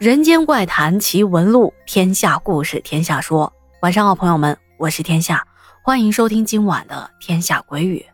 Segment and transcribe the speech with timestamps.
[0.00, 3.52] 人间怪谈奇闻录，天下故事天下说。
[3.82, 5.46] 晚上好，朋友们，我是天下，
[5.82, 8.06] 欢迎收听今晚的《天下鬼语》。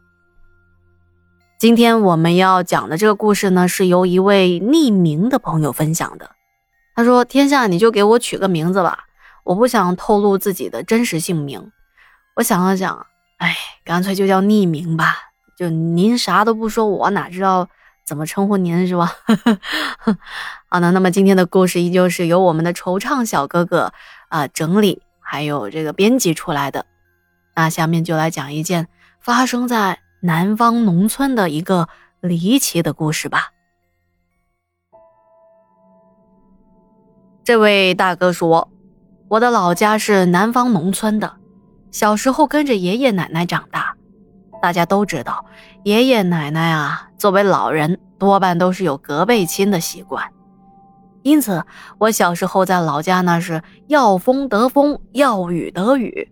[1.60, 6.32] 今天我们要讲的这个故事呢，是由一位匿名的朋友分享的。
[6.96, 9.04] 他说：“天下，你就给我取个名字吧，
[9.44, 11.70] 我不想透露自己的真实姓名。”
[12.34, 13.06] 我想了想，
[13.36, 15.18] 哎，干脆就叫匿名吧。
[15.56, 17.68] 就您啥都不说，我哪知道？
[18.04, 19.12] 怎么称呼您是吧？
[20.76, 23.94] 好的，那么今天的故事依旧是由我们的惆怅小哥哥
[24.28, 26.84] 啊整理还有这个编辑出来的。
[27.54, 28.86] 那下面就来讲一件
[29.18, 31.88] 发生在南方农村的一个
[32.20, 33.52] 离奇的故事吧。
[37.42, 38.70] 这位大哥说
[39.28, 41.36] ：“我的老家是南方农村的，
[41.90, 43.96] 小时候跟着爷爷奶奶长大。
[44.60, 45.46] 大家都知道，
[45.84, 50.22] 爷爷奶奶啊。”作为老人，多半都是有隔辈亲的习惯，
[51.26, 51.64] 因此
[51.98, 56.30] 我小时候在老家那是要风得风，要雨得雨。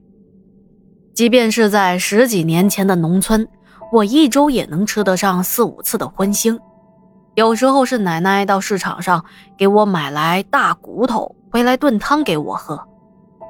[1.12, 3.48] 即便是在十几年前的农村，
[3.92, 6.56] 我一周也能吃得上四五次的荤腥。
[7.34, 9.24] 有时候是奶奶到市场上
[9.58, 12.80] 给我买来大骨头回来炖汤给我喝，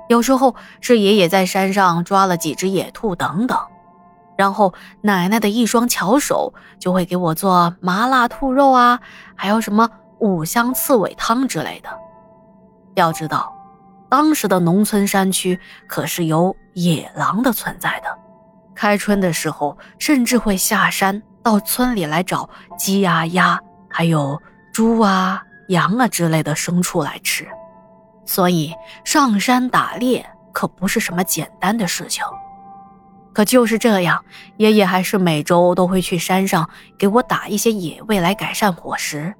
[0.08, 3.58] 有时候是爷爷在山上抓了几只野兔等等。
[4.38, 8.98] 然后奶奶的一双巧手就会给我做麻辣兔肉啊，
[9.34, 11.88] 还有什么五香刺尾汤之类的。
[12.94, 13.52] 要知道，
[14.08, 18.18] 当时的农村山区可是有野狼的存在的，
[18.74, 22.48] 开春的时候甚至会下山到村里来找
[22.78, 24.40] 鸡啊、鸭，还有
[24.72, 27.46] 猪啊、羊啊之类的牲畜来吃。
[28.24, 28.72] 所以
[29.04, 32.24] 上山打猎可不是什么简单的事情。
[33.32, 34.24] 可就是这样，
[34.58, 39.34] 爷爷还是每周都会去山上给我打一些野味来改善伙食。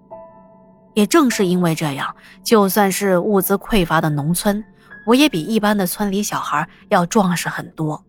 [0.95, 4.65] 也正是因为这样，就算是物资匮乏的农村，
[5.07, 8.05] 我也比一般的村里小孩要壮实很多。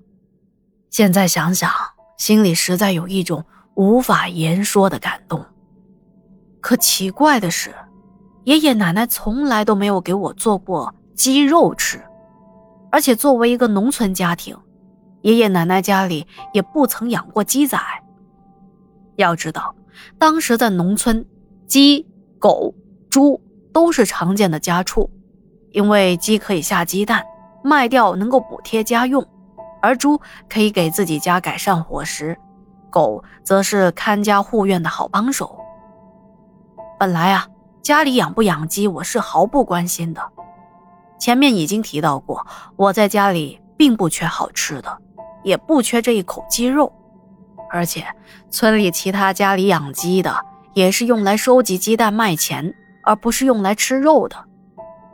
[0.89, 1.71] 现在想想，
[2.17, 5.45] 心里实在有一种无法言说的感动。
[6.61, 7.75] 可奇怪的是，
[8.45, 12.01] 爷爷奶奶从来都没有给我做过鸡肉吃，
[12.91, 14.57] 而且作为一个农村家庭。
[15.21, 17.79] 爷爷奶奶家里也不曾养过鸡仔。
[19.15, 19.75] 要知道，
[20.19, 21.25] 当时在农村，
[21.67, 22.07] 鸡、
[22.45, 22.75] 狗、
[23.09, 23.41] 猪
[23.73, 25.09] 都是常见的家畜，
[25.71, 27.25] 因为鸡可以下鸡蛋，
[27.63, 29.19] 卖掉能够补贴家用；
[29.81, 32.37] 而猪可以给自己家改善伙食，
[32.91, 35.59] 狗则是看家护院的好帮手。
[36.99, 37.47] 本来啊，
[37.81, 40.21] 家里养不养鸡，我是毫不关心的。
[41.17, 42.45] 前面已经提到过，
[42.75, 44.97] 我在家里并不缺好吃的。
[45.43, 46.93] 也不缺这一口鸡肉，
[47.71, 48.05] 而且
[48.51, 54.35] 村里其他家里养鸡的也是用来收集鸡蛋卖钱，而不是用来吃肉的。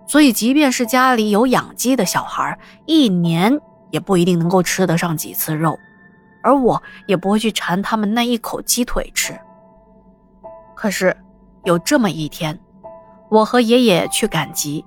[0.07, 3.57] 所以，即便是家里有养鸡的小孩，一年
[3.91, 5.77] 也不一定能够吃得上几次肉，
[6.43, 9.39] 而我也不会去馋他们那一口鸡腿吃。
[10.75, 11.15] 可是，
[11.63, 12.59] 有这么一天，
[13.29, 14.83] 我和爷爷去赶集。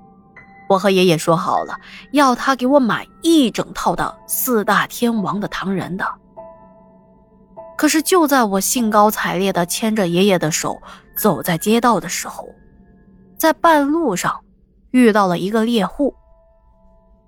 [0.66, 1.78] 我和爷爷说好了，
[2.12, 6.04] 要他给我买一整套的四大天王的唐人的。
[7.84, 10.80] 可是就在我兴高采烈地牵着爷爷的手
[11.14, 12.48] 走在街道的时候，
[13.36, 14.40] 在半路上
[14.92, 16.14] 遇到了一个猎户。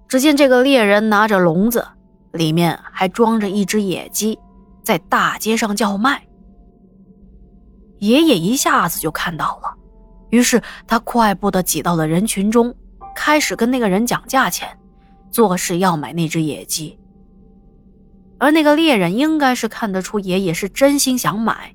[0.08, 1.86] 只见这个猎人拿着笼子，
[2.32, 4.38] 里面还装着一只野鸡，
[4.82, 6.26] 在大街上叫卖。
[7.98, 9.74] 爷爷一下子就看到了，
[10.30, 12.74] 于是他快步地挤到了人群中。
[13.14, 14.66] 开始跟那个人讲价钱，
[15.30, 16.98] 做事要买那只野鸡。
[18.38, 21.74] 而那个猎人应该是看得出爷爷是真心想买，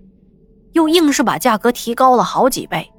[0.73, 2.91] 又硬是把价格提高了好几倍。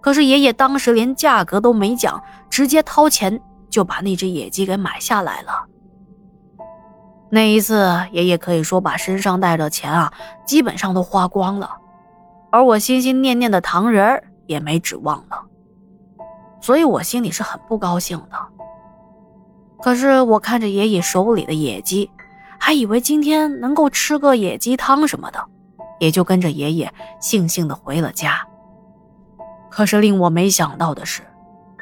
[0.00, 3.40] 可是爷爷当时连价格都没讲，直接掏钱
[3.70, 5.66] 就把那只野鸡给买下来了。
[7.30, 10.12] 那一次，爷爷可以说把身上带的钱啊，
[10.46, 11.70] 基本上都花光了，
[12.50, 15.42] 而我心心念念的糖人也没指望了。
[16.60, 18.36] 所以我心里是很不高兴的。
[19.82, 22.10] 可是我看着爷爷手里的野鸡，
[22.64, 25.38] 还以为今天能够吃个野鸡汤什么的，
[25.98, 26.90] 也就跟着爷爷
[27.20, 28.40] 悻悻的回了家。
[29.70, 31.20] 可是令我没想到的是，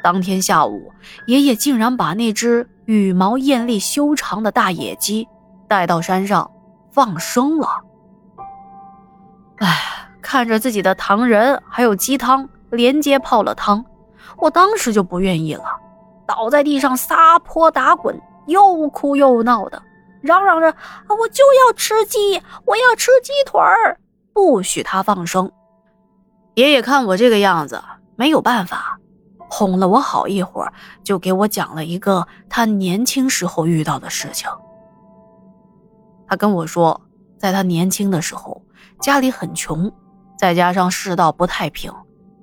[0.03, 0.91] 当天下午，
[1.25, 5.25] 爷爷竟然把那只羽毛艳丽修长的大野鸡
[5.69, 6.51] 带到山上
[6.91, 7.69] 放生了。
[9.59, 9.79] 哎，
[10.21, 13.85] 看着自己的糖人还有鸡汤连接泡了汤。
[14.35, 15.63] 我当时就不愿意了，
[16.27, 19.81] 倒在地上撒泼打滚，又哭又闹的，
[20.23, 20.67] 嚷嚷着
[21.19, 23.99] ：“我就要吃鸡，我要吃鸡腿儿，
[24.31, 25.51] 不许他放生。”
[26.55, 27.83] 爷爷看我这个样子，
[28.15, 28.97] 没有办法，
[29.49, 30.71] 哄了我好一会儿，
[31.03, 34.49] 就给我讲了一个他年轻时候遇到的事情。
[36.25, 37.01] 他跟我说，
[37.37, 38.63] 在他年轻的时候，
[39.01, 39.91] 家里很穷，
[40.37, 41.91] 再加上世道不太平，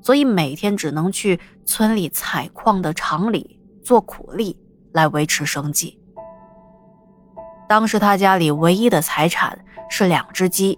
[0.02, 4.58] 所以每天只能去村里采矿的厂里做苦力
[4.92, 5.99] 来维持生计。
[7.70, 9.56] 当时他家里唯一的财产
[9.88, 10.76] 是两只鸡，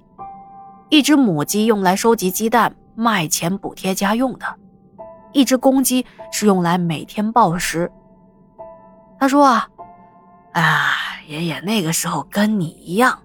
[0.91, 4.45] 一只母鸡用来收集鸡蛋卖钱补贴家用的，
[5.33, 7.91] 一只公鸡是用来每天报时。
[9.19, 9.67] 他说啊，
[10.53, 10.93] 啊，
[11.27, 13.19] 爷爷那个时候跟你一样，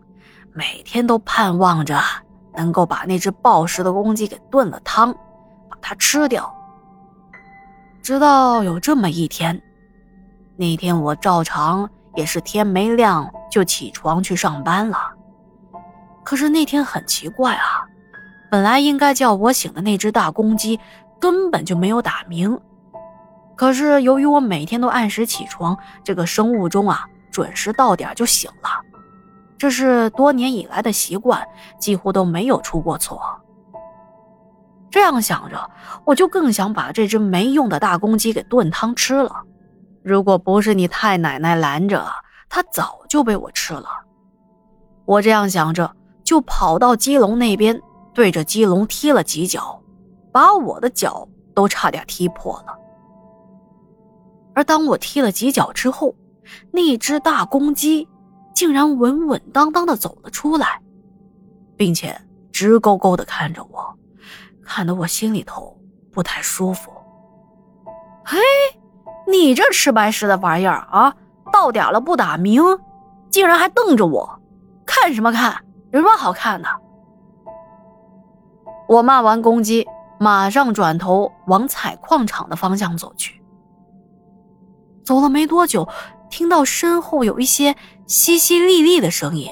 [0.54, 2.00] 每天都盼望着
[2.56, 5.14] 能够把那只报时的公鸡给炖了汤，
[5.70, 6.56] 把它吃掉。
[8.02, 9.62] 直到有这么一天，
[10.56, 13.30] 那天我照常也是天没亮。
[13.50, 14.98] 就起床去上班了，
[16.24, 17.86] 可是那天很奇怪啊，
[18.52, 20.80] 本来应该叫我醒的那只大公鸡
[21.20, 22.60] 根本就没有打鸣。
[23.56, 28.70] 可是由于我每天都按时起床，这个生物钟啊准时到点就醒了，
[29.58, 31.48] 这是多年以来的习惯，
[31.80, 33.22] 几乎都没有出过错。
[34.92, 35.72] 这样想着，
[36.06, 39.44] 我就更想把这只没用的大公鸡给炖汤吃了。
[40.04, 42.06] 如果不是你太奶奶拦着。
[42.50, 43.88] 他早就被我吃了，
[45.06, 47.82] 我这样想着，就跑到鸡笼那边，
[48.14, 49.82] 对着鸡笼踢了几脚，
[50.32, 52.78] 把我的脚都差点踢破了。
[54.54, 56.16] 而当我踢了几脚之后，
[56.72, 58.08] 那只大公鸡
[58.56, 60.82] 竟然稳稳当当的走了出来，
[61.76, 62.20] 并且
[62.52, 63.96] 直勾勾的看着我，
[64.64, 65.80] 看得我心里头
[66.12, 66.92] 不太舒服。
[68.26, 68.38] 嘿，
[69.28, 71.16] 你这吃白食的玩意儿啊！
[71.58, 72.62] 到点了不打鸣，
[73.32, 74.40] 竟然还瞪着我，
[74.86, 75.66] 看什么看？
[75.92, 76.70] 有什么好看的？
[78.88, 79.88] 我骂完公鸡，
[80.20, 83.42] 马上转头往采矿场的方向走去。
[85.04, 85.90] 走了没多久，
[86.30, 87.74] 听到身后有一些
[88.06, 89.52] 淅淅沥沥的声音，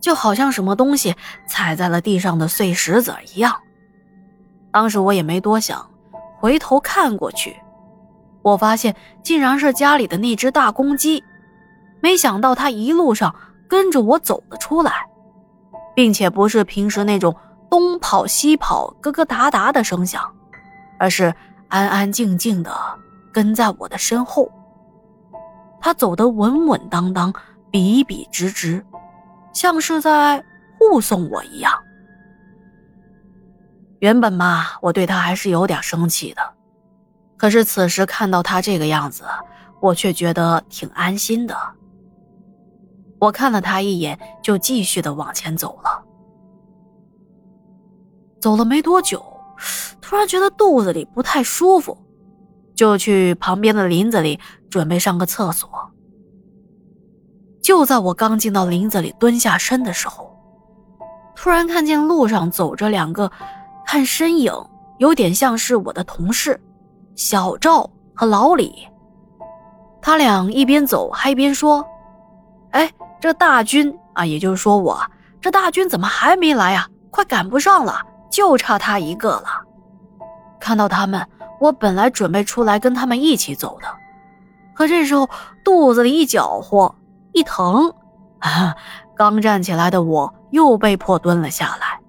[0.00, 1.14] 就好像什么东西
[1.46, 3.54] 踩在了地上的碎石子一样。
[4.72, 5.86] 当时我也没多想，
[6.38, 7.54] 回头看过去。
[8.44, 11.24] 我发现竟然是家里的那只大公鸡，
[12.00, 13.34] 没想到它一路上
[13.66, 14.92] 跟着我走了出来，
[15.96, 17.34] 并且不是平时那种
[17.70, 20.22] 东跑西跑、咯咯哒哒的声响，
[20.98, 21.34] 而是
[21.68, 22.70] 安安静静的
[23.32, 24.48] 跟在我的身后。
[25.80, 27.32] 它走得稳稳当当、
[27.70, 28.84] 笔笔直直，
[29.54, 30.44] 像是在
[30.78, 31.72] 护送我一样。
[34.00, 36.42] 原本嘛，我对它还是有点生气的。
[37.44, 39.22] 可是此时看到他这个样子，
[39.78, 41.54] 我却觉得挺安心的。
[43.18, 46.02] 我看了他一眼，就继续的往前走了。
[48.40, 49.22] 走了没多久，
[50.00, 51.98] 突然觉得肚子里不太舒服，
[52.74, 55.68] 就去旁边的林子里准备上个厕所。
[57.60, 60.34] 就在我刚进到林子里蹲下身的时候，
[61.36, 63.30] 突然看见路上走着两个，
[63.84, 64.50] 看身影
[64.96, 66.58] 有点像是我的同事。
[67.14, 68.88] 小赵和老李，
[70.02, 71.84] 他俩一边走还一边说
[72.72, 75.00] ：“哎，这大军啊，也就是说我
[75.40, 76.88] 这大军怎么还没来呀？
[77.10, 79.46] 快赶不上了，就差他一个了。”
[80.58, 81.24] 看到他们，
[81.60, 83.86] 我本来准备出来跟他们一起走的，
[84.74, 85.28] 可这时候
[85.64, 86.92] 肚子里一搅和，
[87.32, 87.94] 一疼，
[88.40, 88.74] 啊
[89.16, 92.00] 刚站起来的我又被迫蹲了下来。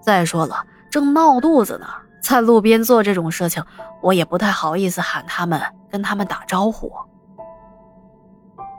[0.00, 1.86] 再说了，正闹肚子呢。
[2.22, 3.62] 在路边做这种事情，
[4.00, 5.60] 我也不太好意思喊他们，
[5.90, 6.90] 跟他们打招呼。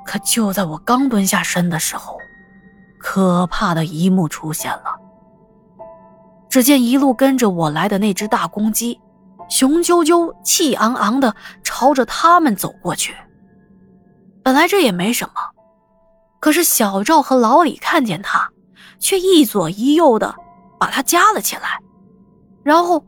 [0.06, 2.18] 可就在我刚蹲下身的时候，
[3.00, 4.96] 可怕的一幕出现了。
[6.50, 9.00] 只见一路跟着我来的那只大公鸡，
[9.50, 13.16] 雄赳赳、气昂昂的朝着他们走过去。
[14.42, 15.34] 本来这也没什么，
[16.40, 18.50] 可是小赵和老李看见他，
[19.00, 20.34] 却一左一右的
[20.80, 21.80] 把他夹了起来，
[22.64, 23.04] 然后。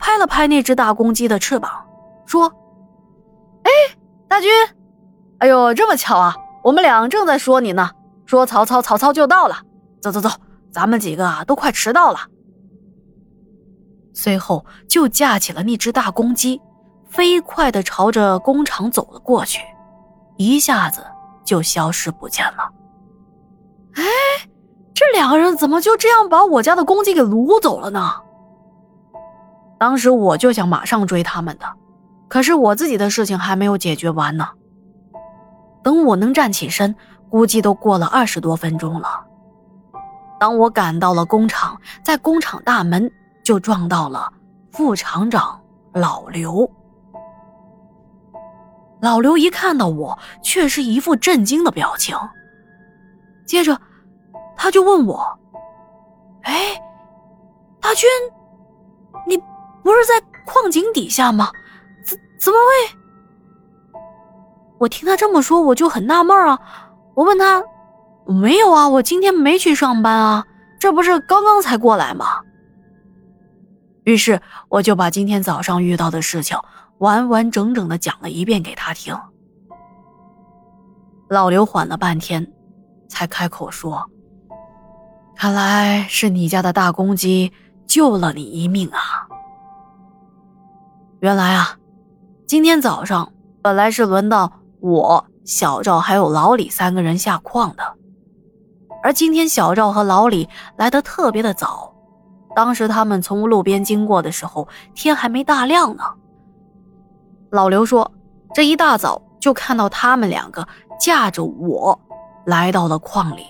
[0.00, 1.70] 拍了拍那只大公鸡的翅膀，
[2.26, 2.52] 说
[3.62, 3.70] ：“哎，
[4.26, 4.50] 大军，
[5.38, 6.34] 哎呦，这么巧啊！
[6.64, 7.90] 我们俩正在说你呢，
[8.24, 9.56] 说曹操，曹操就到了。
[10.00, 10.30] 走走走，
[10.72, 12.18] 咱们几个啊都快迟到了。”
[14.12, 16.60] 随后就架起了那只大公鸡，
[17.08, 19.60] 飞快的朝着工厂走了过去，
[20.36, 21.04] 一下子
[21.44, 22.68] 就消失不见了。
[23.94, 24.04] 哎，
[24.94, 28.12] 这两个人怎么就这样把我家的公鸡给掳走了呢？
[29.80, 31.64] 当时我就想马上追他们的，
[32.28, 34.46] 可是我自己的事情还没有解决完呢。
[35.82, 36.94] 等我能站起身，
[37.30, 39.24] 估计都过了二十多分钟了。
[40.38, 43.10] 当我赶到了工厂，在工厂大门
[43.42, 44.30] 就撞到了
[44.70, 45.58] 副厂长
[45.94, 46.70] 老刘。
[49.00, 52.14] 老刘一看到我，却是一副震惊的表情。
[53.46, 53.80] 接着，
[54.54, 55.26] 他就问我
[56.44, 56.78] ：“哎，
[57.80, 58.06] 大军，
[59.26, 59.42] 你
[59.82, 61.50] 不是在矿井底下吗？
[62.04, 62.96] 怎怎么会？”
[64.78, 66.58] 我听他这么说，我就很纳闷啊。
[67.14, 67.62] 我问他
[68.26, 70.46] ：“没有啊，我今天没去上班啊，
[70.78, 72.40] 这不是刚刚才过来吗？”
[74.04, 76.58] 于是我就把今天早上遇到的事情
[76.98, 79.14] 完完整整的讲了一遍给他听。
[81.28, 82.50] 老刘缓了半天，
[83.08, 84.10] 才开口说
[85.36, 87.52] ：“看来是你家的大公鸡
[87.86, 89.28] 救了你一命啊！
[91.20, 91.76] 原来啊，
[92.46, 94.50] 今天早上本来是轮到
[94.80, 97.82] 我、小赵还有老李三个人下矿的，
[99.02, 100.48] 而今天小赵和老李
[100.78, 101.94] 来的特别的早。”
[102.56, 106.02] 当时他们从路边经过的时候，天还没大亮呢。
[107.50, 108.10] 老刘说
[108.54, 110.66] ：“这一大早就看到他们两个
[110.98, 112.00] 驾着我
[112.46, 113.44] 来到了矿里。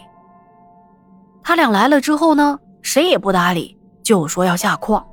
[1.41, 5.07] 他俩来了之后呢，谁也不搭理，就说要下矿。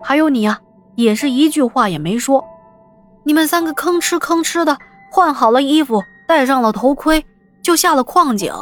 [0.00, 0.58] 还有你啊，
[0.94, 2.44] 也是一句话也没说。
[3.24, 4.76] 你们三个吭哧吭哧的
[5.10, 7.24] 换好了衣服，戴上了头盔，
[7.62, 8.52] 就下了矿井。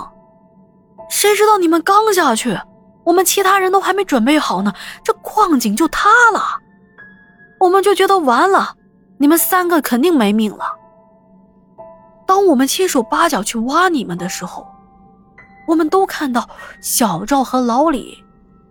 [1.08, 2.58] 谁知道你们刚下去。”
[3.04, 4.70] 我们其他人都还没准备好呢，
[5.02, 6.42] 这矿井就塌了，
[7.58, 8.74] 我们就觉得完了，
[9.16, 10.66] 你们三个肯定没命了。
[12.26, 14.66] 当我们七手八脚去挖你们的时候，
[15.66, 16.46] 我们都看到
[16.82, 18.22] 小赵和老李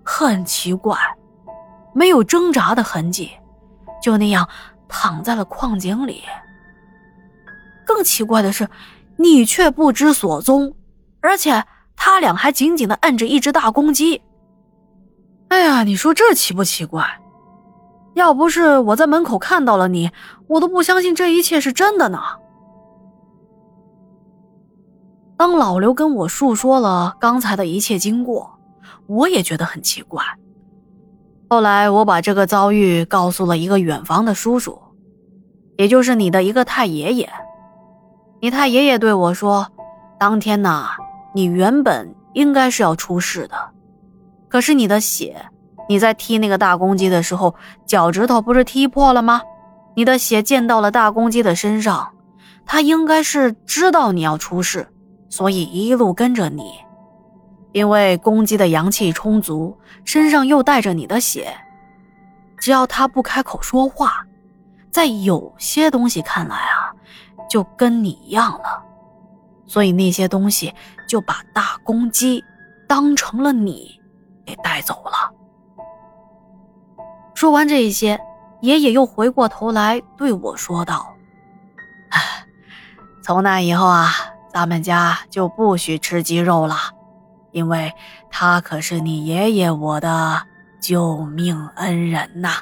[0.03, 0.95] 很奇怪，
[1.95, 3.31] 没有挣扎的痕迹，
[4.01, 4.47] 就那样
[4.87, 6.23] 躺在了矿井里。
[7.85, 8.69] 更奇怪的是，
[9.15, 10.73] 你却不知所踪，
[11.21, 11.63] 而且
[11.95, 14.21] 他俩还紧紧的摁着一只大公鸡。
[15.49, 17.05] 哎呀，你说这奇不奇怪？
[18.13, 20.09] 要不是我在门口看到了你，
[20.47, 22.19] 我都不相信这一切是真的呢。
[25.37, 28.59] 当老刘跟我述说了刚才的一切经过，
[29.05, 30.23] 我也觉得很奇怪。
[31.49, 34.79] 后来我把这个遭遇告诉了一个远房的叔叔，
[35.77, 37.29] 也就是你的一个太爷爷。
[38.41, 39.67] 你太爷爷对我说，
[40.19, 40.89] 当天呐，
[41.33, 43.55] 你原本应该是要出事的。
[44.49, 45.45] 可是你的血，
[45.87, 49.41] 你在踢那个大公鸡的时候，脚趾头不是踢破了吗？
[49.95, 52.09] 你的血溅到了大公鸡的身上，
[52.65, 54.87] 它应该是知道你要出事，
[55.29, 56.73] 所以一路跟着你。
[57.71, 61.55] 因为公鸡的阳气充足，身上又带着你的血，
[62.57, 64.25] 只要它不开口说话，
[64.91, 66.93] 在有些东西看来啊，
[67.50, 68.83] 就跟你一样了。
[69.65, 70.74] 所以那些东西
[71.07, 72.43] 就把大公鸡
[72.88, 73.95] 当成了你。
[74.47, 75.33] 给带走了。
[77.36, 78.17] 说完这些，
[78.62, 81.13] 爷爷又回过头来对我说道
[83.21, 84.07] ：“从那以后啊，
[84.53, 86.77] 咱们家就不许吃鸡肉了，
[87.57, 87.91] 因为
[88.29, 90.43] 他可是你爷爷我的
[90.79, 92.61] 救命恩人呐。”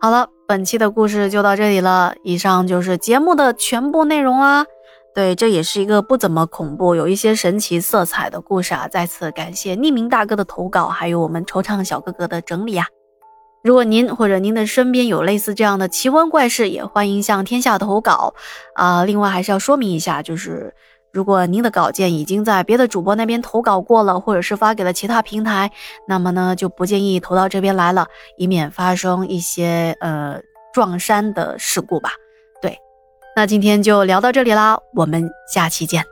[0.00, 2.14] 好了，本期的故事就到这里了。
[2.22, 4.64] 以上就是节目的全部内容啦。
[5.12, 8.88] 对，这也是一个不怎么恐怖、有一些神奇色彩的故事啊！
[8.88, 12.86] 再次感谢匿名大哥的投稿，还有我们惆怅小哥哥的整理啊！
[13.62, 18.32] 如果您或者您的身边有类似这样的奇闻怪事，也欢迎向天下投稿
[18.74, 19.04] 啊！
[19.04, 20.74] 另外还是要说明一下，就是
[21.12, 25.70] 如果您的稿件已经在别的主播那边投稿过了，或者是发给了其他平台，
[26.08, 28.06] 那么呢就不建议投到这边来了，
[28.38, 30.40] 以免发生一些呃
[30.72, 32.12] 撞衫的事故吧。
[32.62, 32.78] 对
[33.36, 36.02] 那今天就聊到这里啦，我们下期见。